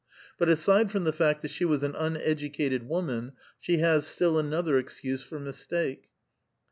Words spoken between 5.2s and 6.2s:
for mistake.